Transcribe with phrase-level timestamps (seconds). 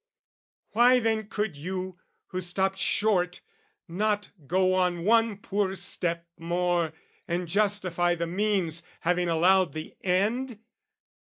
[0.71, 1.99] Why then could you,
[2.29, 3.41] who stopped short,
[3.87, 6.93] not go on One poor step more,
[7.27, 10.57] and justify the means, Having allowed the end?